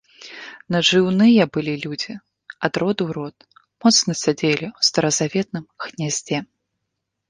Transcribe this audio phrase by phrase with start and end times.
[0.75, 2.15] Нажыўныя былі людзі
[2.69, 3.37] ад роду ў род,
[3.85, 6.47] моцна сядзелі ў старазаветным гняздзе.